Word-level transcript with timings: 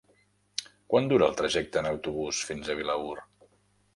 Quant 0.93 1.09
dura 1.11 1.27
el 1.33 1.35
trajecte 1.41 1.79
en 1.83 1.89
autobús 1.91 2.39
fins 2.49 2.71
a 2.75 2.79
Vilaür? 2.83 3.17